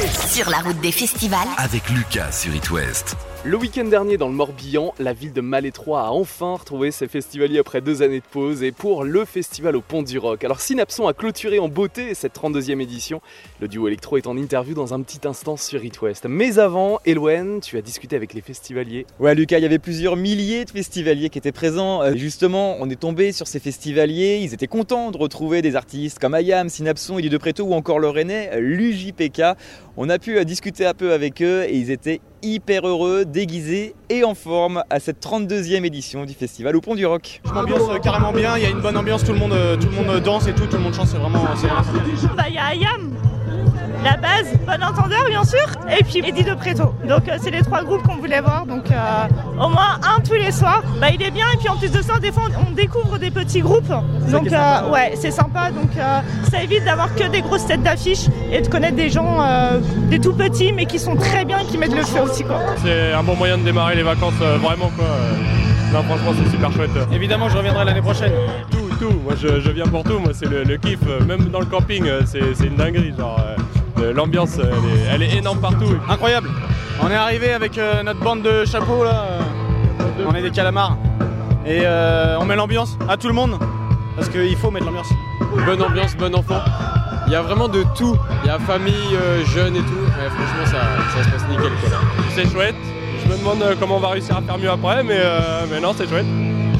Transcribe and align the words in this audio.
Sur 0.00 0.48
la 0.48 0.58
route 0.60 0.80
des 0.80 0.92
festivals. 0.92 1.46
Avec 1.58 1.90
Lucas 1.90 2.32
sur 2.32 2.54
It 2.54 2.70
West. 2.70 3.16
Le 3.42 3.56
week-end 3.56 3.84
dernier, 3.84 4.18
dans 4.18 4.28
le 4.28 4.34
Morbihan, 4.34 4.92
la 4.98 5.14
ville 5.14 5.32
de 5.32 5.40
Malétroit 5.40 6.02
a 6.02 6.10
enfin 6.10 6.56
retrouvé 6.56 6.90
ses 6.90 7.08
festivaliers 7.08 7.58
après 7.58 7.80
deux 7.80 8.02
années 8.02 8.20
de 8.20 8.24
pause 8.30 8.62
et 8.62 8.70
pour 8.70 9.02
le 9.02 9.24
festival 9.24 9.76
au 9.76 9.80
Pont 9.80 10.02
du 10.02 10.18
Rock. 10.18 10.44
Alors 10.44 10.60
Synapson 10.60 11.06
a 11.06 11.14
clôturé 11.14 11.58
en 11.58 11.68
beauté 11.68 12.14
cette 12.14 12.34
32e 12.34 12.80
édition. 12.80 13.22
Le 13.60 13.66
duo 13.68 13.88
électro 13.88 14.18
est 14.18 14.26
en 14.26 14.36
interview 14.36 14.74
dans 14.74 14.92
un 14.92 15.00
petit 15.00 15.26
instant 15.26 15.56
sur 15.56 15.82
It 15.82 16.02
West. 16.02 16.26
Mais 16.28 16.58
avant, 16.58 17.00
Elouen, 17.06 17.60
tu 17.60 17.78
as 17.78 17.82
discuté 17.82 18.14
avec 18.14 18.34
les 18.34 18.42
festivaliers. 18.42 19.06
Ouais 19.20 19.34
Lucas, 19.34 19.56
il 19.56 19.62
y 19.62 19.66
avait 19.66 19.78
plusieurs 19.78 20.16
milliers 20.16 20.66
de 20.66 20.70
festivaliers 20.70 21.30
qui 21.30 21.38
étaient 21.38 21.50
présents. 21.50 22.02
Euh, 22.02 22.14
Justement, 22.16 22.76
on 22.80 22.90
est 22.90 23.00
tombé 23.00 23.32
sur 23.32 23.46
ces 23.46 23.58
festivaliers. 23.58 24.40
Ils 24.42 24.52
étaient 24.52 24.66
contents 24.66 25.10
de 25.10 25.16
retrouver 25.16 25.62
des 25.62 25.76
artistes 25.76 26.18
comme 26.18 26.34
Ayam, 26.34 26.68
Synapson, 26.68 27.18
Eddie 27.18 27.30
de 27.30 27.38
Preto 27.38 27.64
ou 27.64 27.72
encore 27.72 28.00
le 28.00 28.08
Rennais, 28.10 28.60
l'UJPK. 28.60 29.42
On 30.02 30.08
a 30.08 30.18
pu 30.18 30.38
euh, 30.38 30.44
discuter 30.44 30.86
un 30.86 30.94
peu 30.94 31.12
avec 31.12 31.42
eux 31.42 31.64
et 31.68 31.76
ils 31.76 31.90
étaient 31.90 32.22
hyper 32.40 32.88
heureux, 32.88 33.26
déguisés 33.26 33.94
et 34.08 34.24
en 34.24 34.34
forme 34.34 34.82
à 34.88 34.98
cette 34.98 35.22
32e 35.22 35.84
édition 35.84 36.24
du 36.24 36.32
festival 36.32 36.74
au 36.74 36.80
Pont 36.80 36.94
du 36.94 37.04
Rock. 37.04 37.42
Je 37.44 37.52
m'ambiance 37.52 37.82
euh, 37.90 37.98
carrément 37.98 38.32
bien, 38.32 38.56
il 38.56 38.62
y 38.62 38.66
a 38.66 38.70
une 38.70 38.80
bonne 38.80 38.96
ambiance, 38.96 39.24
tout 39.24 39.34
le 39.34 39.38
monde, 39.38 39.52
euh, 39.52 39.76
tout 39.76 39.88
le 39.88 40.02
monde 40.02 40.22
danse 40.22 40.46
et 40.48 40.54
tout, 40.54 40.64
tout 40.64 40.78
le 40.78 40.84
monde 40.84 40.94
chante, 40.94 41.08
c'est 41.08 41.18
vraiment, 41.18 41.54
c'est 41.54 41.66
vraiment 41.66 41.82
sympa. 41.82 42.34
Bah, 42.34 42.44
il 42.48 42.54
y 42.54 42.58
a 42.58 42.68
Ayam, 42.68 43.14
la 44.04 44.16
base, 44.16 44.46
bon 44.66 44.82
entendeur 44.82 45.24
bien 45.28 45.44
sûr, 45.44 45.66
et 45.90 46.02
puis 46.02 46.22
Eddie 46.26 46.44
de 46.44 46.54
Preto. 46.54 46.94
Donc 47.08 47.28
euh, 47.28 47.36
c'est 47.40 47.50
les 47.50 47.62
trois 47.62 47.82
groupes 47.82 48.02
qu'on 48.02 48.16
voulait 48.16 48.40
voir, 48.40 48.66
donc 48.66 48.90
euh, 48.90 49.62
au 49.64 49.68
moins 49.68 49.98
un 50.02 50.20
tous 50.20 50.34
les 50.34 50.52
soirs. 50.52 50.82
Bah, 51.00 51.08
il 51.12 51.22
est 51.22 51.30
bien, 51.30 51.46
et 51.54 51.56
puis 51.58 51.68
en 51.68 51.76
plus 51.76 51.90
de 51.92 52.02
ça, 52.02 52.18
des 52.18 52.32
fois 52.32 52.44
on 52.66 52.70
découvre 52.72 53.18
des 53.18 53.30
petits 53.30 53.60
groupes. 53.60 53.92
Donc 54.30 54.52
euh, 54.52 54.90
ouais, 54.90 55.12
c'est 55.16 55.30
sympa, 55.30 55.70
donc 55.70 55.90
euh, 55.98 56.20
ça 56.50 56.62
évite 56.62 56.84
d'avoir 56.84 57.14
que 57.14 57.28
des 57.28 57.42
grosses 57.42 57.66
têtes 57.66 57.82
d'affiche 57.82 58.26
et 58.50 58.60
de 58.60 58.68
connaître 58.68 58.96
des 58.96 59.10
gens, 59.10 59.38
euh, 59.40 59.78
des 60.08 60.18
tout 60.18 60.32
petits, 60.32 60.72
mais 60.72 60.86
qui 60.86 60.98
sont 60.98 61.16
très 61.16 61.44
bien 61.44 61.58
et 61.60 61.64
qui 61.64 61.78
mettent 61.78 61.96
le 61.96 62.04
feu 62.04 62.20
aussi 62.20 62.44
quoi. 62.44 62.58
C'est 62.82 63.12
un 63.12 63.22
bon 63.22 63.36
moyen 63.36 63.58
de 63.58 63.64
démarrer 63.64 63.96
les 63.96 64.02
vacances, 64.02 64.34
euh, 64.42 64.56
vraiment 64.58 64.90
quoi. 64.96 65.06
Non, 65.92 66.04
franchement, 66.04 66.30
c'est 66.40 66.50
super 66.52 66.70
chouette. 66.70 66.90
Évidemment, 67.12 67.48
je 67.48 67.56
reviendrai 67.56 67.84
l'année 67.84 68.00
prochaine. 68.00 68.30
Tout, 68.70 68.88
tout. 69.00 69.12
Moi, 69.24 69.34
je, 69.36 69.58
je 69.60 69.70
viens 69.72 69.86
pour 69.86 70.04
tout. 70.04 70.20
Moi, 70.20 70.30
c'est 70.32 70.46
le, 70.46 70.62
le 70.62 70.76
kiff. 70.76 71.00
Même 71.26 71.46
dans 71.48 71.58
le 71.58 71.66
camping, 71.66 72.04
c'est 72.26 72.38
une 72.64 72.76
dinguerie. 72.76 73.12
Genre, 73.18 73.36
euh, 73.40 73.56
l'ambiance, 74.14 74.58
elle 74.58 74.68
est, 74.68 75.14
elle 75.14 75.22
est 75.22 75.36
énorme 75.38 75.60
partout. 75.60 75.94
Incroyable. 76.08 76.48
On 77.02 77.08
est 77.10 77.14
arrivé 77.14 77.52
avec 77.52 77.78
euh, 77.78 78.02
notre 78.02 78.20
bande 78.20 78.42
de 78.42 78.64
chapeaux 78.64 79.04
là. 79.04 79.24
euh, 79.40 80.24
On 80.28 80.34
est 80.34 80.42
des 80.42 80.50
calamars. 80.50 80.96
Et 81.66 81.80
euh, 81.84 82.38
on 82.40 82.44
met 82.44 82.56
l'ambiance 82.56 82.96
à 83.08 83.16
tout 83.16 83.28
le 83.28 83.34
monde. 83.34 83.58
Parce 84.16 84.28
qu'il 84.28 84.56
faut 84.56 84.70
mettre 84.70 84.86
l'ambiance. 84.86 85.08
Bonne 85.66 85.82
ambiance, 85.82 86.16
bon 86.16 86.34
enfant. 86.34 86.60
Il 87.26 87.32
y 87.32 87.36
a 87.36 87.42
vraiment 87.42 87.68
de 87.68 87.84
tout. 87.96 88.16
Il 88.42 88.48
y 88.48 88.50
a 88.50 88.58
famille, 88.58 88.94
euh, 89.14 89.44
jeunes 89.46 89.76
et 89.76 89.80
tout. 89.80 90.04
Franchement, 90.36 90.66
ça, 90.66 90.80
ça 91.16 91.24
se 91.24 91.30
passe 91.30 91.48
nickel. 91.48 91.70
C'est 92.34 92.50
chouette. 92.50 92.74
Je 93.24 93.32
me 93.32 93.38
demande 93.38 93.62
comment 93.78 93.96
on 93.96 94.00
va 94.00 94.08
réussir 94.08 94.36
à 94.36 94.42
faire 94.42 94.58
mieux 94.58 94.70
après, 94.70 95.02
mais, 95.04 95.18
euh, 95.18 95.64
mais 95.70 95.80
non, 95.80 95.92
c'est 95.96 96.08
chouette. 96.08 96.26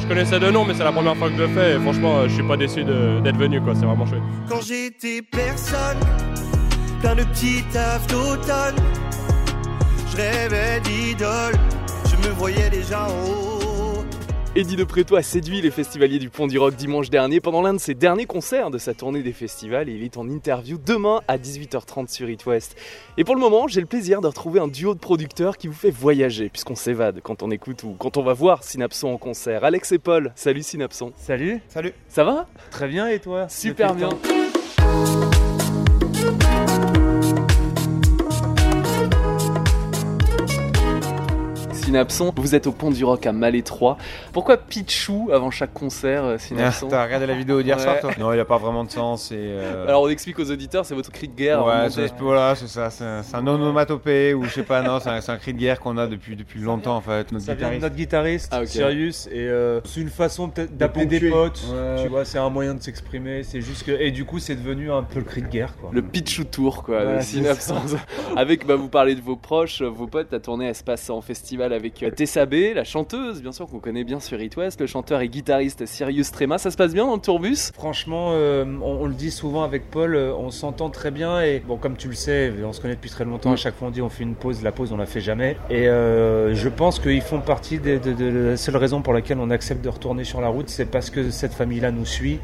Je 0.01 0.07
connaissais 0.07 0.39
de 0.39 0.51
nom, 0.51 0.65
mais 0.65 0.73
c'est 0.73 0.83
la 0.83 0.91
première 0.91 1.15
fois 1.15 1.29
que 1.29 1.35
je 1.37 1.41
le 1.43 1.47
fais. 1.47 1.75
Et 1.75 1.79
franchement, 1.79 2.23
je 2.27 2.33
suis 2.33 2.43
pas 2.43 2.57
déçu 2.57 2.83
d'être 2.83 3.37
venu. 3.37 3.61
quoi. 3.61 3.73
C'est 3.75 3.85
vraiment 3.85 4.05
chouette. 4.05 4.21
Quand 4.49 4.61
j'étais 4.61 5.21
personne, 5.21 5.97
plein 7.01 7.15
de 7.15 7.23
petits 7.23 7.63
tafs 7.73 8.05
d'automne. 8.07 8.75
Je 10.11 10.17
rêvais 10.17 10.79
d'idole, 10.81 11.55
je 12.05 12.27
me 12.27 12.33
voyais 12.33 12.69
déjà 12.69 13.07
en 13.07 13.09
haut. 13.09 14.03
Eddie 14.53 14.75
de 14.75 14.83
Preto 14.83 15.15
a 15.15 15.23
séduit 15.23 15.61
les 15.61 15.71
festivaliers 15.71 16.19
du 16.19 16.29
Pont 16.29 16.45
du 16.45 16.59
Rock 16.59 16.75
dimanche 16.75 17.09
dernier 17.09 17.39
pendant 17.39 17.61
l'un 17.61 17.73
de 17.73 17.79
ses 17.79 17.93
derniers 17.93 18.25
concerts 18.25 18.69
de 18.69 18.77
sa 18.77 18.93
tournée 18.93 19.23
des 19.23 19.31
festivals 19.31 19.87
et 19.87 19.93
il 19.93 20.03
est 20.03 20.17
en 20.17 20.27
interview 20.27 20.77
demain 20.77 21.21
à 21.29 21.37
18h30 21.37 22.11
sur 22.11 22.29
It 22.29 22.45
West. 22.45 22.75
Et 23.17 23.23
pour 23.23 23.35
le 23.35 23.39
moment, 23.39 23.69
j'ai 23.69 23.79
le 23.79 23.87
plaisir 23.87 24.19
de 24.19 24.27
retrouver 24.27 24.59
un 24.59 24.67
duo 24.67 24.93
de 24.93 24.99
producteurs 24.99 25.57
qui 25.57 25.67
vous 25.67 25.73
fait 25.73 25.89
voyager 25.89 26.49
puisqu'on 26.49 26.75
s'évade 26.75 27.21
quand 27.23 27.43
on 27.43 27.49
écoute 27.49 27.83
ou 27.83 27.95
quand 27.97 28.17
on 28.17 28.23
va 28.23 28.33
voir 28.33 28.63
Synapson 28.63 29.07
en 29.07 29.17
concert. 29.17 29.63
Alex 29.63 29.93
et 29.93 29.99
Paul, 29.99 30.33
salut 30.35 30.63
Synapson. 30.63 31.13
Salut, 31.15 31.61
Salut. 31.69 31.93
Ça 32.09 32.25
va? 32.25 32.47
Très 32.71 32.89
bien 32.89 33.07
et 33.07 33.19
toi? 33.19 33.47
Super 33.47 33.95
bien. 33.95 34.09
Synapson, 41.95 42.31
vous 42.37 42.55
êtes 42.55 42.67
au 42.67 42.71
Pont 42.71 42.89
du 42.89 43.03
Rock 43.03 43.25
à 43.25 43.33
Malétroit. 43.33 43.97
Pourquoi 44.31 44.55
Pichou 44.55 45.29
avant 45.33 45.51
chaque 45.51 45.73
concert, 45.73 46.23
euh, 46.23 46.37
Synapson 46.37 46.87
T'as 46.87 47.03
regardé 47.03 47.25
la 47.25 47.33
vidéo 47.33 47.61
d'hier 47.61 47.75
Ouais. 47.75 47.83
soir 47.83 47.99
toi 47.99 48.11
Non, 48.17 48.31
il 48.31 48.39
a 48.39 48.45
pas 48.45 48.57
vraiment 48.57 48.85
de 48.85 48.89
sens 48.91 49.33
et. 49.33 49.35
euh, 49.37 49.87
Alors 49.89 50.03
on 50.03 50.07
explique 50.07 50.39
aux 50.39 50.49
auditeurs, 50.49 50.85
c'est 50.85 50.95
votre 50.95 51.11
cri 51.11 51.27
de 51.27 51.35
guerre. 51.35 51.65
ouais, 51.65 51.89
c'est 51.89 52.13
voilà, 52.17 52.55
c'est 52.55 52.67
ça, 52.69 52.89
c'est 52.89 53.03
un, 53.35 53.45
onomatopée 53.45 54.33
ou 54.33 54.45
je 54.45 54.51
sais 54.51 54.63
pas, 54.63 54.81
non, 54.81 54.99
c'est 55.01 55.09
un, 55.29 55.37
cri 55.37 55.53
de 55.53 55.57
guerre 55.59 55.81
qu'on 55.81 55.97
a 55.97 56.07
depuis 56.07 56.37
depuis 56.37 56.61
longtemps 56.61 56.95
en 56.95 57.01
fait. 57.01 57.29
Notre 57.33 57.43
Ça 57.43 57.55
vient 57.55 57.67
de 57.67 57.73
guitariste. 57.73 57.81
notre 57.83 57.95
guitariste, 57.97 58.49
Ah. 58.55 58.65
Sirius, 58.65 59.27
et 59.27 59.49
euh, 59.49 59.81
c'est 59.83 59.99
une 59.99 60.09
façon 60.09 60.47
peut-être 60.47 60.77
d'appeler 60.77 61.05
des 61.07 61.29
potes. 61.29 61.61
Ouais. 61.73 62.03
Tu 62.03 62.07
vois, 62.07 62.23
c'est 62.23 62.37
un 62.39 62.49
moyen 62.49 62.73
de 62.73 62.81
s'exprimer. 62.81 63.43
C'est 63.43 63.59
juste 63.59 63.83
que 63.83 63.91
et 63.91 64.11
du 64.11 64.23
coup, 64.23 64.39
c'est 64.39 64.55
devenu 64.55 64.93
un 64.93 65.03
peu 65.03 65.19
le 65.19 65.25
cri 65.25 65.41
de 65.41 65.47
guerre, 65.47 65.75
quoi. 65.75 65.89
Le 65.91 66.01
Pichou 66.01 66.45
Tour, 66.45 66.83
quoi, 66.83 67.03
Ouais, 67.03 67.21
Synapson. 67.21 67.75
Avec, 68.37 68.65
bah, 68.65 68.75
vous 68.77 68.87
parlez 68.87 69.15
de 69.15 69.21
vos 69.21 69.35
proches, 69.35 69.81
vos 69.81 70.07
potes. 70.07 70.31
La 70.31 70.39
tournée, 70.39 70.67
elle 70.67 70.75
se 70.75 70.83
passe 70.85 71.09
en 71.09 71.19
festival 71.19 71.73
avec 71.73 71.80
euh, 72.03 72.11
Tessa 72.11 72.45
B, 72.45 72.55
la 72.75 72.83
chanteuse, 72.83 73.41
bien 73.41 73.51
sûr, 73.51 73.67
qu'on 73.67 73.79
connaît 73.79 74.03
bien 74.03 74.19
sur 74.19 74.41
It 74.41 74.55
le 74.79 74.87
chanteur 74.87 75.21
et 75.21 75.29
guitariste 75.29 75.85
Sirius 75.85 76.31
Trema. 76.31 76.57
Ça 76.57 76.71
se 76.71 76.77
passe 76.77 76.93
bien 76.93 77.05
dans 77.05 77.15
le 77.15 77.21
tourbus? 77.21 77.71
Franchement, 77.73 78.29
euh, 78.31 78.65
on, 78.81 79.05
le 79.05 79.13
dit 79.13 79.31
souvent 79.31 79.63
avec 79.63 79.89
Paul, 79.89 80.15
euh, 80.15 80.33
on 80.33 80.51
s'entend 80.51 80.89
très 80.89 81.11
bien 81.11 81.41
et 81.41 81.59
bon, 81.59 81.77
comme 81.77 81.97
tu 81.97 82.07
le 82.07 82.13
sais, 82.13 82.53
on 82.63 82.73
se 82.73 82.81
connaît 82.81 82.95
depuis 82.95 83.09
très 83.09 83.25
longtemps. 83.25 83.51
À 83.51 83.55
chaque 83.55 83.75
fois, 83.75 83.87
on 83.87 83.91
dit 83.91 84.01
on 84.01 84.09
fait 84.09 84.23
une 84.23 84.35
pause. 84.35 84.61
La 84.63 84.71
pause, 84.71 84.91
on 84.91 84.97
la 84.97 85.05
fait 85.05 85.21
jamais. 85.21 85.57
Et 85.69 85.87
euh, 85.87 86.53
je 86.53 86.69
pense 86.69 86.99
qu'ils 86.99 87.21
font 87.21 87.39
partie 87.39 87.79
de 87.79 87.99
la 88.51 88.57
seule 88.57 88.77
raison 88.77 89.01
pour 89.01 89.13
laquelle 89.13 89.39
on 89.39 89.49
accepte 89.49 89.83
de 89.83 89.89
retourner 89.89 90.23
sur 90.23 90.41
la 90.41 90.49
route, 90.49 90.69
c'est 90.69 90.85
parce 90.85 91.09
que 91.09 91.29
cette 91.31 91.53
famille-là 91.53 91.91
nous 91.91 92.05
suit. 92.05 92.39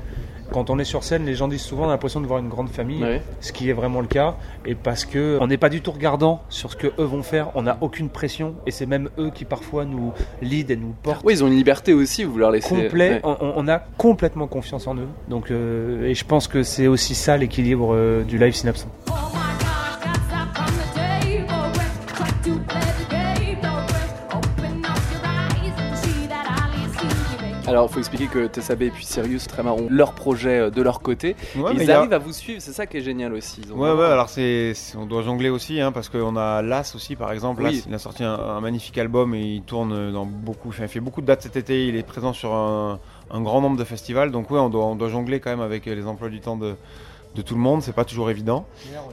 Quand 0.52 0.70
on 0.70 0.80
est 0.80 0.84
sur 0.86 1.04
scène, 1.04 1.26
les 1.26 1.36
gens 1.36 1.48
disent 1.48 1.62
souvent 1.62 1.84
on 1.86 1.88
a 1.90 1.92
l'impression 1.92 2.22
de 2.22 2.28
voir 2.28 2.40
une 2.40 2.50
grande 2.50 2.70
famille, 2.70 3.04
Ouais. 3.04 3.22
ce 3.42 3.52
qui 3.52 3.70
est 3.70 3.74
vraiment 3.74 4.02
le 4.02 4.08
cas, 4.08 4.36
et 4.66 4.76
parce 4.76 5.06
que 5.06 5.38
on 5.42 5.48
n'est 5.48 5.58
pas 5.58 5.70
du 5.70 5.82
tout 5.82 5.92
regardant 5.92 6.42
sur 6.50 6.72
ce 6.72 6.76
que 6.78 6.88
eux 7.00 7.04
vont 7.04 7.24
faire, 7.24 7.50
on 7.56 7.64
n'a 7.64 7.78
aucune 7.82 8.10
pression, 8.10 8.56
et 8.66 8.72
c'est 8.72 8.86
même 8.86 9.10
eux 9.20 9.30
qui 9.34 9.46
parfois 9.46 9.86
nous 9.86 10.14
lead 10.42 10.72
et 10.72 10.76
nous 10.78 10.94
portent 11.04 11.26
Oui, 11.26 11.34
ils 11.34 11.44
ont 11.44 11.48
une 11.48 11.56
liberté 11.56 11.94
aussi, 11.94 12.24
vous 12.24 12.38
leur 12.38 12.52
laissez. 12.52 12.70
complet. 12.70 13.10
Ouais. 13.16 13.22
On, 13.24 13.38
on- 13.42 13.54
on 13.58 13.68
a 13.68 13.80
complètement 13.98 14.48
confiance 14.48 14.88
en 14.88 14.96
eux. 14.96 15.08
Donc, 15.28 15.52
euh, 15.52 16.06
et 16.08 16.14
je 16.16 16.24
pense 16.26 16.48
que 16.48 16.64
c'est 16.64 16.88
aussi 16.88 17.14
ça 17.16 17.38
l'équilibre 17.38 17.94
euh, 17.94 18.24
du 18.24 18.38
live 18.38 18.54
Synapson. 18.54 18.88
Alors, 27.68 27.88
il 27.90 27.94
faut 27.94 28.00
expliquer 28.00 28.28
que 28.28 28.48
Tessa 28.48 28.76
B 28.76 28.84
et 28.84 28.90
puis 28.92 29.04
Sirius 29.06 29.46
Trema 29.46 29.72
ont 29.74 29.88
leur 29.90 30.14
projet 30.14 30.58
euh, 30.58 30.70
de 30.70 30.82
leur 30.82 31.02
côté. 31.02 31.36
Ouais, 31.58 31.74
ils 31.76 31.92
a- 31.92 31.98
arrivent 32.00 32.14
à 32.14 32.18
vous 32.18 32.32
suivre, 32.32 32.62
c'est 32.62 32.72
ça 32.72 32.86
qui 32.86 32.96
est 32.98 33.02
génial 33.02 33.34
aussi. 33.34 33.60
Ils 33.66 33.74
ont 33.74 33.78
Ouais, 33.78 33.92
ouais, 33.92 34.06
alors 34.06 34.30
c'est, 34.30 34.74
c'est- 34.74 34.98
on 34.98 35.06
doit 35.06 35.22
jongler 35.22 35.50
aussi, 35.50 35.82
hein, 35.82 35.92
parce 35.92 36.08
qu'on 36.08 36.38
a 36.38 36.62
Las 36.62 36.96
aussi, 36.96 37.18
par 37.18 37.34
exemple. 37.34 37.64
Oui. 37.64 37.76
Las, 37.76 37.86
il 37.86 37.94
a 37.94 38.00
sorti 38.00 38.24
un, 38.24 38.34
un 38.36 38.62
magnifique 38.62 38.98
album 38.98 39.36
et 39.36 39.42
il 39.56 39.62
tourne 39.64 40.14
dans 40.14 40.26
beaucoup, 40.26 40.70
enfin, 40.70 40.84
il 40.84 40.88
fait 40.90 41.02
beaucoup 41.02 41.20
de 41.20 41.26
dates 41.26 41.42
cet 41.42 41.58
été. 41.58 41.88
Il 41.88 41.98
est 41.98 42.04
présent 42.08 42.32
sur 42.32 42.54
un, 42.54 43.00
un 43.32 43.42
grand 43.42 43.60
nombre 43.60 43.76
de 43.78 43.84
festivals, 43.84 44.32
donc 44.32 44.50
ouais, 44.50 44.60
on 44.60 44.70
doit, 44.70 44.86
on 44.86 44.96
doit 44.96 45.10
jongler 45.10 45.42
quand 45.42 45.50
même 45.50 45.60
avec 45.62 45.86
les 45.88 46.06
emplois 46.08 46.30
du 46.30 46.40
temps 46.40 46.56
de, 46.56 46.76
de 47.36 47.42
tout 47.42 47.54
le 47.56 47.60
monde. 47.62 47.82
C'est 47.82 47.92
pas 47.92 48.06
toujours 48.06 48.30
évident, 48.30 48.66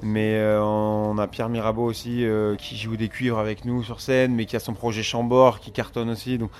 mais 0.03 0.35
euh, 0.37 0.63
on 0.63 1.19
a 1.19 1.27
Pierre 1.27 1.49
Mirabeau 1.49 1.83
aussi 1.85 2.25
euh, 2.25 2.55
qui 2.55 2.77
joue 2.77 2.97
des 2.97 3.09
cuivres 3.09 3.41
avec 3.41 3.65
nous 3.65 3.83
sur 3.83 4.01
scène, 4.01 4.33
mais 4.33 4.47
qui 4.47 4.55
a 4.55 4.61
son 4.61 4.75
projet 4.75 5.03
Chambord 5.03 5.59
qui 5.59 5.73
cartonne 5.73 6.09
aussi. 6.11 6.39
Donc 6.39 6.51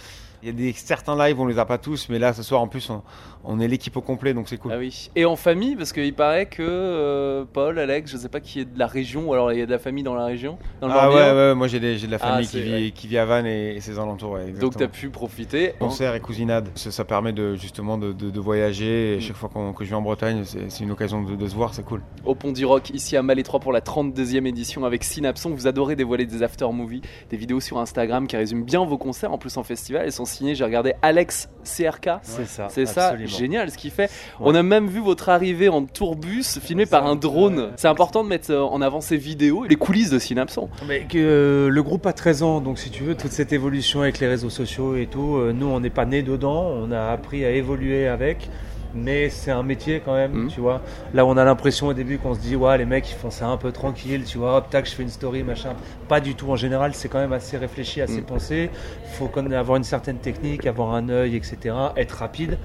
il 0.45 0.49
y 0.49 0.51
a 0.51 0.53
des 0.53 0.73
certains 0.75 1.17
lives, 1.17 1.41
on 1.41 1.47
les 1.47 1.59
a 1.59 1.65
pas 1.65 1.79
tous, 1.79 2.09
mais 2.11 2.19
là 2.19 2.35
ce 2.35 2.43
soir 2.43 2.61
en 2.61 2.69
plus 2.69 2.91
on, 2.91 3.03
on 3.45 3.61
est 3.61 3.69
l'équipe 3.69 3.97
au 3.97 4.03
complet, 4.03 4.35
donc 4.35 4.49
c'est 4.49 4.59
cool. 4.59 4.73
Ah 4.75 4.79
oui. 4.79 5.11
Et 5.17 5.25
en 5.25 5.37
famille, 5.37 5.75
parce 5.75 5.93
qu'il 5.93 6.13
paraît 6.15 6.47
que 6.47 6.63
euh, 6.63 7.45
Paul, 7.51 7.79
Alex, 7.79 8.11
je 8.13 8.17
sais 8.19 8.29
pas 8.29 8.41
qui 8.41 8.61
est 8.61 8.65
de 8.65 8.79
la 8.79 8.87
région, 8.87 9.29
ou 9.29 9.33
alors 9.33 9.53
il 9.53 9.59
y 9.59 9.63
a 9.63 9.67
de 9.67 9.71
la 9.71 9.79
famille 9.79 10.05
dans 10.05 10.15
la 10.15 10.27
région. 10.27 10.59
Dans 10.81 10.89
le 10.89 10.93
Ah 10.95 11.09
ouais, 11.09 11.15
Morbihan. 11.15 11.35
ouais, 11.37 11.55
moi 11.55 11.67
j'ai, 11.67 11.81
de 11.81 12.11
la 12.11 12.19
Ah, 12.21 12.33
famille 12.33 12.47
qui, 12.49 12.61
vit, 12.61 12.93
qui 12.93 13.07
vit 13.09 13.19
à 13.19 13.25
Vannes 13.25 13.47
et, 13.47 13.77
et 13.77 13.81
ses 13.81 13.99
alentours. 13.99 14.33
Ouais, 14.33 14.51
Donc 14.53 14.77
tu 14.77 14.83
as 14.85 14.89
pu 14.89 15.09
profiter. 15.11 15.73
Concert 15.79 16.15
et 16.15 16.21
cousinade, 16.21 16.69
ça, 16.75 16.91
ça 16.91 17.05
permet 17.05 17.33
de, 17.33 17.55
justement 17.55 17.97
de, 17.99 18.13
de- 18.13 18.31
de 18.31 18.41
voyager. 18.41 19.15
Et 19.15 19.17
Mm. 19.17 19.21
chaque 19.21 19.37
fois 19.37 19.51
que 19.77 19.85
je 19.85 19.91
vais 19.91 19.97
en 19.97 20.03
Bretagne, 20.03 20.43
c'est, 20.45 20.71
c'est 20.71 20.85
une 20.85 20.91
occasion 20.91 21.23
de, 21.23 21.37
de 21.37 21.47
se 21.49 21.55
voir, 21.55 21.73
c'est 21.75 21.85
cool. 21.85 22.03
au 22.25 22.35
Pont 22.35 22.53
du 22.53 22.65
Rock, 22.65 22.91
ici 22.91 23.17
à 23.17 23.23
Malétroit 23.23 23.61
pour 23.61 23.73
la 23.73 23.81
32e 23.81 24.47
édition 24.47 24.85
avec 24.85 25.05
Synapson. 25.05 25.51
Vous 25.51 25.67
adorez 25.67 25.97
dévoiler 25.97 26.27
des 26.27 26.43
after-movies, 26.43 27.03
des 27.31 27.37
vidéos 27.37 27.61
sur 27.61 27.79
Instagram 27.79 28.27
qui 28.27 28.37
résument 28.37 28.65
bien 28.65 28.85
vos 28.85 28.99
concerts, 28.99 29.33
en 29.33 29.39
plus 29.39 29.57
en 29.57 29.63
festival. 29.63 30.03
Elles 30.05 30.13
sont 30.13 30.25
j'ai 30.43 30.65
regardé 30.65 30.95
Alex 31.03 31.49
CRK. 31.65 32.11
C'est 32.23 32.47
ça. 32.47 32.69
C'est 32.71 32.87
ça, 32.87 33.17
génial 33.25 33.71
ce 33.71 33.79
qu'il 33.79 33.91
fait. 33.91 34.11
On 34.41 34.55
a 34.55 34.63
même 34.63 34.89
vu 34.89 35.01
votre 35.01 35.29
arrivée 35.29 35.69
en 35.69 35.85
tourbus 35.85 36.59
filmée 36.61 36.87
par 36.87 37.07
un 37.07 37.17
drone. 37.17 37.71
C'est 37.77 37.89
important 37.89 38.23
de 38.23 38.29
mettre 38.29 38.51
euh, 38.51 38.63
en 38.63 38.83
avant 38.83 39.01
ces 39.01 39.17
vidéos 39.17 39.65
et 39.65 39.69
les 39.69 39.77
coulisses 39.77 40.11
de 40.11 40.19
Synapson. 40.19 40.69
Mais 40.87 41.01
que, 41.01 41.19
euh, 41.19 41.69
le 41.69 41.83
groupe 41.83 42.07
a 42.07 42.13
13 42.13 42.43
ans, 42.43 42.61
donc 42.61 42.79
si 42.79 42.91
tu 42.91 43.05
veux, 43.05 43.15
toute 43.15 43.33
cette 43.33 43.53
évolution 43.53 44.03
avec 44.03 44.19
les 44.21 44.29
réseaux 44.29 44.51
sociaux 44.51 44.97
et 44.97 45.07
tout, 45.07 45.37
euh, 45.37 45.53
nous 45.53 45.67
on 45.67 45.81
n'est 45.81 45.91
pas 45.91 46.05
nés 46.05 46.23
dedans, 46.23 46.67
on 46.67 46.93
a 46.93 47.11
appris 47.11 47.45
à 47.45 47.51
évoluer 47.51 48.07
avec. 48.07 48.49
Mais 48.95 49.29
c'est 49.29 49.51
un 49.51 49.63
métier 49.63 50.01
quand 50.05 50.15
même, 50.15 50.33
Mhm. 50.33 50.49
tu 50.49 50.61
vois. 50.61 50.81
Là, 51.13 51.25
on 51.27 51.37
a 51.37 51.45
l'impression 51.45 51.89
au 51.89 51.93
début 51.95 52.19
qu'on 52.19 52.35
se 52.35 52.41
dit, 52.41 52.57
ouais, 52.57 52.79
les 52.79 52.85
mecs, 52.85 53.11
ils 53.11 53.15
font 53.15 53.31
ça 53.31 53.47
un 53.47 53.57
peu 53.57 53.73
tranquille, 53.73 54.25
tu 54.25 54.39
vois, 54.39 54.57
hop, 54.59 54.71
tac, 54.71 54.87
je 54.87 54.93
fais 54.95 55.03
une 55.03 55.09
story, 55.09 55.43
machin. 55.43 55.75
Pas 56.09 56.21
du 56.21 56.35
tout. 56.35 56.51
En 56.51 56.57
général, 56.57 56.93
c'est 56.95 57.09
quand 57.09 57.19
même 57.19 57.33
assez 57.33 57.57
réfléchi, 57.57 58.01
assez 58.01 58.19
Mhm. 58.19 58.25
pensé. 58.25 58.71
Faut 59.19 59.27
quand 59.29 59.43
même 59.43 59.53
avoir 59.53 59.77
une 59.77 59.85
certaine 59.85 60.19
technique, 60.19 60.67
avoir 60.67 60.95
un 60.95 61.09
œil, 61.09 61.37
etc. 61.37 61.75
Être 61.97 62.13
rapide. 62.13 62.59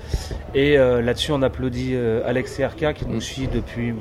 Et 0.53 0.77
euh, 0.77 1.01
là-dessus, 1.01 1.31
on 1.31 1.41
applaudit 1.41 1.91
euh, 1.95 2.21
Alex 2.25 2.59
et 2.59 2.65
RK 2.65 2.93
qui 2.93 3.05
nous 3.05 3.15
Mhm. 3.15 3.21
suit 3.21 3.47
depuis 3.47 3.93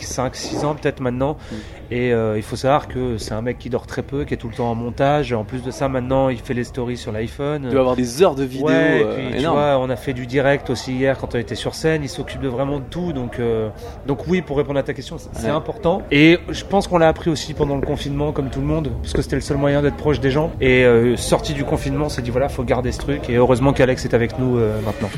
5-6 0.00 0.64
ans 0.64 0.74
peut-être 0.74 1.00
maintenant. 1.00 1.36
Mhm. 1.50 1.58
Et 1.90 2.12
euh, 2.12 2.36
il 2.36 2.42
faut 2.42 2.56
savoir 2.56 2.88
que 2.88 3.18
c'est 3.18 3.34
un 3.34 3.42
mec 3.42 3.58
qui 3.58 3.68
dort 3.68 3.86
très 3.86 4.02
peu, 4.02 4.24
qui 4.24 4.32
est 4.34 4.36
tout 4.38 4.48
le 4.48 4.54
temps 4.54 4.70
en 4.70 4.74
montage. 4.74 5.32
En 5.32 5.44
plus 5.44 5.62
de 5.62 5.70
ça, 5.70 5.88
maintenant, 5.88 6.28
il 6.30 6.38
fait 6.38 6.54
les 6.54 6.64
stories 6.64 6.96
sur 6.96 7.12
l'iPhone. 7.12 7.62
Il 7.64 7.70
doit 7.70 7.80
avoir 7.80 7.96
des 7.96 8.22
heures 8.22 8.34
de 8.34 8.44
vidéo 8.44 8.66
Ouais, 8.68 9.00
et 9.00 9.04
euh, 9.04 9.14
puis, 9.30 9.38
tu 9.42 9.46
vois, 9.46 9.78
on 9.78 9.90
a 9.90 9.96
fait 9.96 10.14
du 10.14 10.26
direct 10.26 10.70
aussi 10.70 10.94
hier 10.94 11.18
quand 11.18 11.34
on 11.34 11.38
était 11.38 11.51
sur 11.54 11.74
scène. 11.74 12.02
Il 12.02 12.08
s'occupe 12.08 12.40
de 12.40 12.48
vraiment 12.48 12.78
de 12.78 12.84
tout. 12.84 13.12
Donc, 13.12 13.38
euh, 13.38 13.68
donc 14.06 14.26
oui, 14.28 14.42
pour 14.42 14.56
répondre 14.56 14.78
à 14.78 14.82
ta 14.82 14.94
question, 14.94 15.16
c'est 15.18 15.28
c'est 15.34 15.46
Ouais. 15.46 15.50
important. 15.50 16.02
Et 16.10 16.38
je 16.50 16.64
pense 16.64 16.86
qu'on 16.88 16.98
l'a 16.98 17.08
appris 17.08 17.30
aussi 17.30 17.54
pendant 17.54 17.76
le 17.76 17.82
confinement, 17.86 18.32
comme 18.32 18.48
tout 18.50 18.60
le 18.60 18.66
monde, 18.66 18.90
parce 19.02 19.12
que 19.12 19.22
c'était 19.22 19.36
le 19.36 19.42
seul 19.42 19.56
moyen 19.56 19.82
d'être 19.82 19.96
proche 19.96 20.20
des 20.20 20.30
gens. 20.30 20.50
Et 20.60 20.84
euh, 20.84 21.16
sorti 21.16 21.52
du 21.54 21.64
confinement, 21.64 22.06
on 22.06 22.08
s'est 22.08 22.22
dit 22.22 22.30
voilà, 22.30 22.48
faut 22.48 22.64
garder 22.64 22.92
ce 22.92 22.98
truc. 22.98 23.28
Et 23.28 23.34
heureusement 23.36 23.72
qu'Alex 23.72 24.04
est 24.04 24.14
avec 24.14 24.38
nous 24.38 24.56
euh, 24.58 24.80
maintenant. 24.84 25.08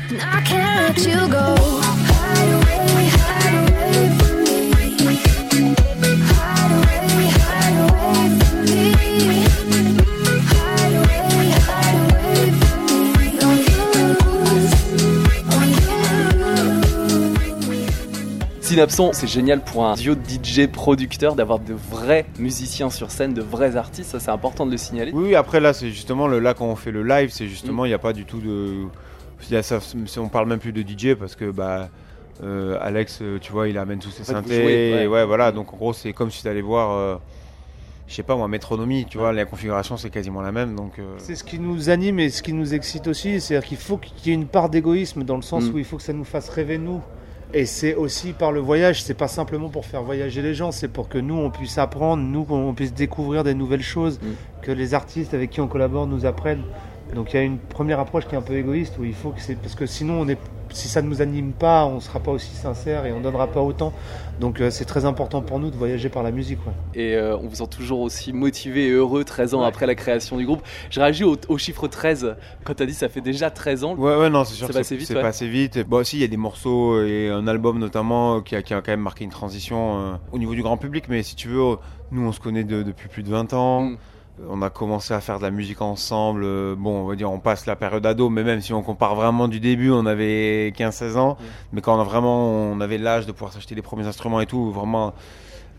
Synapson, 18.75 19.11
c'est 19.13 19.27
génial 19.27 19.63
pour 19.63 19.85
un 19.85 19.93
duo 19.95 20.15
de 20.15 20.19
DJ 20.27 20.67
producteur 20.67 21.35
d'avoir 21.35 21.59
de 21.59 21.73
vrais 21.73 22.25
musiciens 22.39 22.89
sur 22.89 23.09
scène, 23.09 23.33
de 23.33 23.41
vrais 23.41 23.77
artistes. 23.77 24.11
Ça, 24.11 24.19
c'est 24.19 24.31
important 24.31 24.65
de 24.65 24.71
le 24.71 24.75
signaler. 24.77 25.13
Oui, 25.13 25.27
oui, 25.27 25.35
après 25.35 25.61
là, 25.61 25.71
c'est 25.71 25.91
justement 25.91 26.27
le, 26.27 26.39
là 26.39 26.53
quand 26.53 26.65
on 26.65 26.75
fait 26.75 26.91
le 26.91 27.01
live, 27.01 27.29
c'est 27.31 27.47
justement 27.47 27.85
il 27.85 27.87
n'y 27.87 27.93
a 27.93 27.99
pas 27.99 28.11
du 28.11 28.25
tout 28.25 28.39
de. 28.41 28.83
y 29.49 29.55
a 29.55 29.63
ça- 29.63 29.79
on 30.17 30.27
parle 30.27 30.49
même 30.49 30.59
plus 30.59 30.73
de 30.73 30.81
DJ 30.81 31.15
parce 31.15 31.37
que 31.37 31.51
bah 31.51 31.87
euh, 32.43 32.77
Alex, 32.81 33.21
tu 33.39 33.53
vois, 33.53 33.69
il 33.69 33.77
amène 33.77 33.99
tous 33.99 34.09
ses 34.11 34.23
En 34.23 34.25
fait, 34.25 34.33
vous 34.33 34.39
synthés. 34.41 34.61
jouez, 34.61 34.93
ouais. 34.93 35.03
et 35.03 35.07
ouais, 35.07 35.23
voilà. 35.23 35.53
Donc 35.53 35.73
en 35.73 35.77
gros, 35.77 35.93
c'est 35.93 36.11
comme 36.11 36.29
si 36.29 36.41
tu 36.41 36.47
allais 36.49 36.59
voir. 36.59 36.91
euh, 36.97 37.15
je 38.09 38.13
sais 38.13 38.23
pas 38.23 38.35
moi, 38.35 38.49
métronomie, 38.49 39.05
tu 39.09 39.17
vois, 39.17 39.31
la 39.31 39.45
configuration 39.45 39.95
c'est 39.95 40.09
quasiment 40.09 40.41
la 40.41 40.51
même, 40.51 40.75
donc. 40.75 40.99
euh, 40.99 41.15
C'est 41.17 41.35
ce 41.35 41.45
qui 41.45 41.59
nous 41.59 41.89
anime 41.89 42.19
et 42.19 42.29
ce 42.29 42.43
qui 42.43 42.51
nous 42.51 42.73
excite 42.73 43.07
aussi, 43.07 43.39
c'est-à-dire 43.39 43.65
qu'il 43.67 43.77
faut 43.77 43.95
qu'il 43.97 44.27
y 44.27 44.31
ait 44.31 44.33
une 44.35 44.45
part 44.47 44.69
d'égoïsme 44.69 45.23
dans 45.23 45.37
le 45.37 45.41
sens 45.43 45.63
Mm. 45.63 45.73
où 45.73 45.77
il 45.79 45.85
faut 45.85 45.95
que 45.95 46.03
ça 46.03 46.11
nous 46.13 46.25
fasse 46.25 46.49
rêver 46.49 46.77
nous. 46.77 47.01
Et 47.57 47.65
c'est 47.65 47.95
aussi 47.95 48.33
par 48.33 48.51
le 48.51 48.59
voyage, 48.59 49.01
c'est 49.01 49.13
pas 49.13 49.29
simplement 49.29 49.69
pour 49.69 49.85
faire 49.85 50.03
voyager 50.03 50.41
les 50.41 50.53
gens, 50.53 50.73
c'est 50.73 50.89
pour 50.89 51.07
que 51.07 51.17
nous 51.17 51.35
on 51.35 51.49
puisse 51.49 51.77
apprendre, 51.77 52.21
nous 52.21 52.43
qu'on 52.43 52.73
puisse 52.73 52.93
découvrir 52.93 53.45
des 53.45 53.53
nouvelles 53.53 53.81
choses, 53.81 54.19
Mm. 54.21 54.61
que 54.61 54.71
les 54.73 54.93
artistes 54.93 55.33
avec 55.33 55.51
qui 55.51 55.61
on 55.61 55.67
collabore 55.67 56.05
nous 56.05 56.25
apprennent. 56.25 56.63
Donc 57.13 57.31
il 57.31 57.37
y 57.37 57.39
a 57.39 57.43
une 57.43 57.57
première 57.57 58.01
approche 58.01 58.25
qui 58.27 58.35
est 58.35 58.37
un 58.37 58.41
peu 58.41 58.57
égoïste 58.57 58.97
où 58.99 59.05
il 59.05 59.13
faut 59.13 59.29
que 59.29 59.39
c'est 59.39 59.55
parce 59.55 59.73
que 59.73 59.85
sinon 59.85 60.19
on 60.19 60.27
est 60.27 60.37
si 60.75 60.87
ça 60.87 61.01
ne 61.01 61.07
nous 61.07 61.21
anime 61.21 61.53
pas, 61.53 61.85
on 61.85 61.99
sera 61.99 62.19
pas 62.19 62.31
aussi 62.31 62.53
sincère 62.55 63.05
et 63.05 63.11
on 63.13 63.21
donnera 63.21 63.47
pas 63.47 63.61
autant. 63.61 63.93
Donc 64.39 64.59
euh, 64.59 64.69
c'est 64.69 64.85
très 64.85 65.05
important 65.05 65.41
pour 65.41 65.59
nous 65.59 65.71
de 65.71 65.75
voyager 65.75 66.09
par 66.09 66.21
la 66.23 66.31
musique. 66.31 66.59
ouais. 66.67 66.73
Et 67.01 67.15
euh, 67.15 67.37
on 67.37 67.47
vous 67.47 67.55
sent 67.55 67.67
toujours 67.69 68.01
aussi 68.01 68.33
motivé 68.33 68.87
et 68.87 68.91
heureux 68.91 69.23
13 69.23 69.53
ans 69.53 69.61
Ouais. 69.61 69.67
après 69.67 69.85
la 69.87 69.95
création 69.95 70.37
du 70.37 70.45
groupe. 70.45 70.61
Je 70.89 70.99
réagis 70.99 71.23
au, 71.23 71.37
au 71.47 71.57
chiffre 71.57 71.87
13 71.87 72.35
quand 72.65 72.73
t'as 72.75 72.85
dit 72.85 72.93
ça 72.93 73.07
fait 73.09 73.21
déjà 73.21 73.49
13 73.49 73.83
ans. 73.85 73.95
Ouais, 73.95 74.15
ouais, 74.17 74.29
non, 74.29 74.43
c'est 74.43 74.55
sûr 74.55 74.67
C'est 74.67 74.73
que 74.73 74.77
passé 74.79 74.89
c'est 74.89 74.95
vite, 74.97 75.07
c'est 75.07 75.15
ouais. 75.15 75.21
passé 75.21 75.47
vite. 75.47 75.79
Bon, 75.87 75.97
aussi, 75.97 76.17
il 76.17 76.21
y 76.21 76.25
a 76.25 76.27
des 76.27 76.37
morceaux 76.37 77.01
et 77.03 77.29
un 77.29 77.47
album 77.47 77.79
notamment 77.79 78.41
qui 78.41 78.55
a, 78.55 78.61
qui 78.61 78.73
a 78.73 78.81
quand 78.81 78.91
même 78.91 78.99
marqué 79.01 79.23
une 79.23 79.31
transition 79.31 79.99
euh, 79.99 80.13
au 80.33 80.37
niveau 80.37 80.53
du 80.53 80.61
grand 80.63 80.77
public. 80.77 81.05
Mais 81.07 81.23
si 81.23 81.35
tu 81.35 81.47
veux, 81.47 81.77
nous, 82.11 82.27
on 82.27 82.31
se 82.33 82.39
connaît 82.41 82.63
de- 82.65 82.83
depuis 82.83 83.07
plus 83.07 83.23
de 83.23 83.29
20 83.29 83.53
ans. 83.53 83.81
Mm. 83.83 83.97
On 84.49 84.61
a 84.61 84.69
commencé 84.69 85.13
à 85.13 85.21
faire 85.21 85.37
de 85.37 85.43
la 85.43 85.51
musique 85.51 85.81
ensemble. 85.81 86.43
Euh, 86.43 86.75
Bon, 86.77 87.03
on 87.03 87.07
va 87.07 87.15
dire, 87.15 87.31
on 87.31 87.39
passe 87.39 87.65
la 87.65 87.75
période 87.75 88.05
ado, 88.05 88.29
mais 88.29 88.43
même 88.43 88.61
si 88.61 88.73
on 88.73 88.81
compare 88.83 89.15
vraiment 89.15 89.47
du 89.47 89.59
début, 89.59 89.91
on 89.91 90.05
avait 90.05 90.73
15-16 90.77 91.17
ans. 91.17 91.37
Mais 91.71 91.81
quand 91.81 91.95
on 91.97 92.01
a 92.01 92.03
vraiment, 92.03 92.49
on 92.49 92.81
avait 92.81 92.97
l'âge 92.97 93.25
de 93.25 93.31
pouvoir 93.31 93.53
s'acheter 93.53 93.75
les 93.75 93.81
premiers 93.81 94.07
instruments 94.07 94.41
et 94.41 94.45
tout, 94.45 94.71
vraiment 94.71 95.13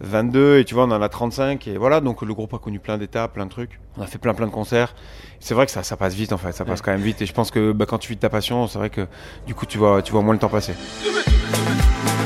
22, 0.01 0.59
et 0.59 0.65
tu 0.65 0.75
vois, 0.75 0.85
on 0.85 0.91
en 0.91 1.03
a 1.03 1.09
35, 1.09 1.69
et 1.69 1.77
voilà. 1.77 2.01
Donc 2.01 2.23
le 2.23 2.33
groupe 2.35 2.53
a 2.55 2.59
connu 2.59 2.79
plein 2.79 2.99
d'étapes, 2.99 3.35
plein 3.35 3.45
de 3.47 3.51
trucs. 3.51 3.79
On 3.99 4.03
a 4.03 4.07
fait 4.07 4.19
plein 4.19 4.35
plein 4.35 4.47
de 4.47 4.53
concerts. 4.53 4.95
C'est 5.41 5.55
vrai 5.55 5.67
que 5.67 5.73
ça, 5.73 5.83
ça 5.83 5.97
passe 5.97 6.15
vite 6.15 6.33
en 6.33 6.39
fait, 6.39 6.53
ça 6.53 6.65
passe 6.65 6.83
quand 6.83 6.93
même 6.93 7.01
vite. 7.01 7.21
Et 7.23 7.27
je 7.27 7.33
pense 7.33 7.51
que 7.51 7.73
bah, 7.73 7.87
quand 7.87 7.99
tu 7.99 8.09
vis 8.09 8.17
de 8.17 8.21
ta 8.21 8.31
passion, 8.31 8.67
c'est 8.67 8.79
vrai 8.79 8.91
que 8.91 9.07
du 9.47 9.55
coup, 9.55 9.67
tu 9.67 9.79
vois, 9.79 10.03
tu 10.03 10.13
vois 10.13 10.23
moins 10.23 10.35
le 10.35 10.41
temps 10.41 10.49
passer. 10.49 10.75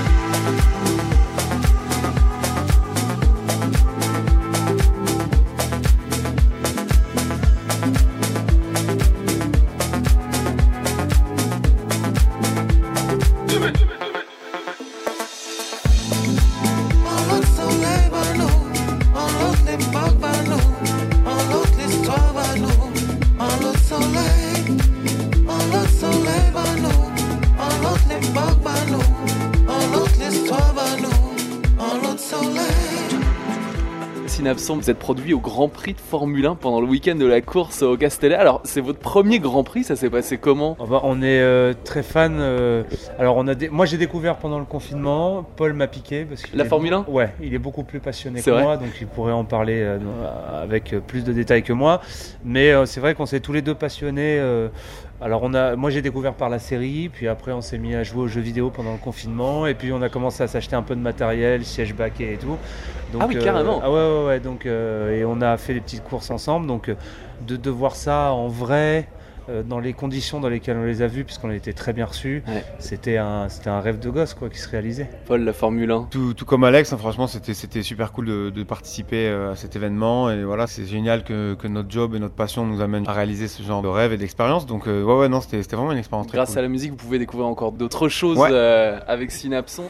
Synapson, 34.40 34.76
vous 34.76 34.88
êtes 34.88 34.98
produit 34.98 35.34
au 35.34 35.38
Grand 35.38 35.68
Prix 35.68 35.92
de 35.92 36.00
Formule 36.00 36.46
1 36.46 36.54
pendant 36.54 36.80
le 36.80 36.86
week-end 36.86 37.14
de 37.14 37.26
la 37.26 37.42
course 37.42 37.82
au 37.82 37.98
Castellet. 37.98 38.36
Alors, 38.36 38.62
c'est 38.64 38.80
votre 38.80 38.98
premier 38.98 39.38
Grand 39.38 39.64
Prix, 39.64 39.84
ça 39.84 39.96
s'est 39.96 40.08
passé 40.08 40.38
comment 40.38 40.78
Oh 40.78 40.86
bah, 40.86 41.02
on 41.04 41.20
est 41.20 41.40
euh, 41.42 41.74
très 41.84 42.02
fan. 42.02 42.38
euh, 42.40 42.82
alors 43.18 43.36
on 43.36 43.46
a 43.48 43.54
des- 43.54 43.68
moi 43.68 43.84
j'ai 43.84 43.98
découvert 43.98 44.36
pendant 44.36 44.58
le 44.58 44.64
confinement. 44.64 45.44
Paul 45.56 45.74
m'a 45.74 45.88
piqué 45.88 46.24
parce 46.24 46.42
La 46.54 46.64
Formule 46.64 46.94
1 46.94 47.04
Ouais, 47.08 47.34
il 47.42 47.52
est 47.52 47.58
beaucoup 47.58 47.82
plus 47.84 48.00
passionné 48.00 48.40
que 48.40 48.50
moi, 48.62 48.78
donc 48.78 48.88
il 49.02 49.06
pourrait 49.08 49.34
en 49.34 49.44
parler 49.44 49.82
euh, 49.82 49.98
avec 50.62 50.94
euh, 50.94 51.00
plus 51.00 51.22
de 51.22 51.34
détails 51.34 51.62
que 51.62 51.74
moi. 51.74 52.00
Mais 52.42 52.72
c'est 52.86 53.00
vrai 53.00 53.14
qu'on 53.14 53.26
s'est 53.26 53.40
tous 53.40 53.52
les 53.52 53.60
deux 53.60 53.74
passionnés. 53.74 54.40
Euh, 55.20 55.24
alors 55.24 55.42
on 55.42 55.54
a, 55.54 55.76
moi 55.76 55.90
j'ai 55.90 56.02
découvert 56.02 56.34
par 56.34 56.48
la 56.48 56.58
série, 56.58 57.08
puis 57.12 57.28
après 57.28 57.52
on 57.52 57.60
s'est 57.60 57.78
mis 57.78 57.94
à 57.94 58.02
jouer 58.02 58.22
aux 58.22 58.28
jeux 58.28 58.40
vidéo 58.40 58.70
pendant 58.70 58.92
le 58.92 58.98
confinement, 58.98 59.66
et 59.66 59.74
puis 59.74 59.92
on 59.92 60.02
a 60.02 60.08
commencé 60.08 60.42
à 60.42 60.48
s'acheter 60.48 60.76
un 60.76 60.82
peu 60.82 60.94
de 60.94 61.00
matériel, 61.00 61.64
siège 61.64 61.94
baquet 61.94 62.34
et 62.34 62.38
tout. 62.38 62.56
Donc, 63.12 63.22
Ah 63.22 63.26
oui, 63.28 63.38
carrément. 63.38 63.80
Ah 63.82 63.90
ouais, 63.90 63.96
ouais, 63.96 64.26
ouais. 64.26 64.40
Donc 64.40 64.66
euh, 64.66 65.16
et 65.16 65.24
on 65.24 65.40
a 65.40 65.56
fait 65.56 65.74
des 65.74 65.80
petites 65.80 66.04
courses 66.04 66.30
ensemble. 66.30 66.66
Donc 66.66 66.88
euh, 66.88 66.94
de, 67.46 67.56
de 67.56 67.70
voir 67.70 67.96
ça 67.96 68.32
en 68.32 68.48
vrai. 68.48 69.08
Euh, 69.48 69.62
Dans 69.62 69.78
les 69.80 69.92
conditions 69.92 70.40
dans 70.40 70.48
lesquelles 70.48 70.76
on 70.76 70.84
les 70.84 71.02
a 71.02 71.06
vus, 71.06 71.24
puisqu'on 71.24 71.50
a 71.50 71.54
été 71.54 71.72
très 71.72 71.92
bien 71.92 72.06
reçus, 72.06 72.42
Ouais. 72.48 72.64
c'était 72.78 73.16
un, 73.16 73.48
c'était 73.48 73.70
un 73.70 73.80
rêve 73.80 73.98
de 73.98 74.10
gosse 74.10 74.34
quoi, 74.34 74.48
qui 74.48 74.58
se 74.58 74.68
réalisait. 74.68 75.08
Paul, 75.26 75.42
la 75.42 75.52
Formule 75.52 75.90
1. 75.90 76.08
Tout, 76.10 76.34
tout 76.34 76.44
comme 76.44 76.64
Alex, 76.64 76.92
hein, 76.92 76.98
franchement, 76.98 77.26
c'était 77.26 77.54
c'était 77.54 77.82
super 77.82 78.12
cool 78.12 78.26
de, 78.26 78.50
de 78.50 78.62
participer 78.62 79.28
euh, 79.28 79.52
à 79.52 79.56
cet 79.56 79.76
événement. 79.76 80.30
Et 80.30 80.44
voilà, 80.44 80.66
c'est 80.66 80.84
génial 80.86 81.24
que, 81.24 81.54
que 81.54 81.68
notre 81.68 81.90
job 81.90 82.14
et 82.14 82.18
notre 82.18 82.34
passion 82.34 82.64
nous 82.66 82.80
amènent 82.80 83.08
à 83.08 83.12
réaliser 83.12 83.48
ce 83.48 83.62
genre 83.62 83.82
de 83.82 83.88
rêve 83.88 84.12
et 84.12 84.16
d'expérience. 84.16 84.66
Donc, 84.66 84.86
euh, 84.86 85.02
ouais, 85.02 85.14
ouais, 85.18 85.28
non, 85.28 85.40
c'était 85.40 85.62
c'était 85.62 85.76
vraiment 85.76 85.92
une 85.92 85.98
expérience 85.98 86.26
très 86.26 86.36
Grâce 86.36 86.50
cool. 86.50 86.58
à 86.58 86.62
la 86.62 86.68
musique, 86.68 86.90
vous 86.90 86.96
pouvez 86.96 87.18
découvrir 87.18 87.48
encore 87.48 87.72
d'autres 87.72 88.08
choses 88.08 88.38
Ouais. 88.38 88.48
euh, 88.52 88.98
avec 89.06 89.30
Synapson. 89.30 89.84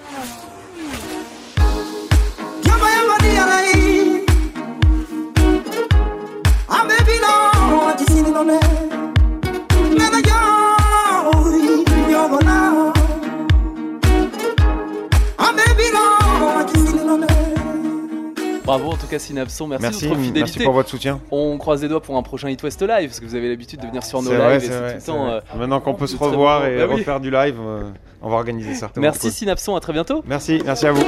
Bravo 18.71 18.93
en 18.93 18.97
tout 18.97 19.07
cas 19.09 19.19
Synapson, 19.19 19.67
merci, 19.67 19.83
Merci, 19.83 20.05
de 20.05 20.09
votre 20.11 20.21
fidélité. 20.21 20.41
merci 20.41 20.59
pour 20.65 20.73
votre 20.75 20.89
soutien. 20.89 21.21
On 21.33 21.59
croise 21.59 21.83
les 21.83 21.89
doigts 21.89 22.01
pour 22.01 22.17
un 22.17 22.23
prochain 22.23 22.49
Hit 22.51 22.63
West 22.63 22.81
Live 22.83 23.09
parce 23.09 23.19
que 23.19 23.25
vous 23.25 23.35
avez 23.35 23.49
l'habitude 23.49 23.81
de 23.81 23.87
venir 23.89 24.05
sur 24.05 24.23
nos 24.23 24.31
lives 24.31 24.39
vrai, 24.41 24.57
et 24.57 24.61
c'est 24.61 24.67
c'est 24.69 24.79
vrai, 24.79 24.89
tout 24.91 24.95
le 24.95 25.01
c'est 25.01 25.07
temps. 25.07 25.25
vrai. 25.27 25.35
euh, 25.55 25.59
Maintenant 25.59 25.81
qu'on 25.81 25.95
peut 25.95 26.07
se 26.07 26.17
revoir 26.17 26.67
et. 26.67 26.77
Bah 26.79 26.85
oui. 26.89 26.95
refaire 27.01 27.19
du 27.21 27.31
live, 27.33 27.57
euh, 27.61 27.83
on 28.23 28.29
va 28.31 28.37
organiser 28.37 28.75
ça. 28.75 28.91
Merci 28.97 29.21
cool. 29.23 29.31
Synapson, 29.33 29.75
à 29.75 29.81
très 29.81 29.93
bientôt. 29.93 30.23
Merci, 30.27 30.61
merci 30.65 30.87
à 30.87 30.93
vous. 30.93 31.05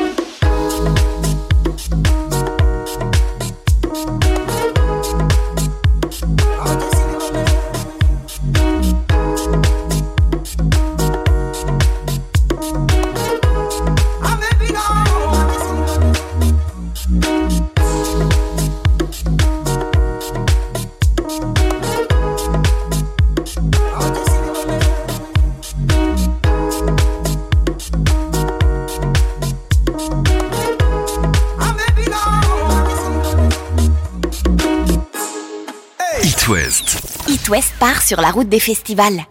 West 37.53 37.75
part 37.79 38.01
sur 38.01 38.19
la 38.23 38.31
route 38.31 38.49
des 38.49 38.59
festivals. 38.59 39.27